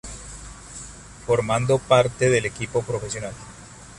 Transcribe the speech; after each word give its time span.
Formando 1.27 1.77
parte 1.77 2.27
del 2.31 2.47
equipo 2.47 2.81
profesional. 2.81 3.33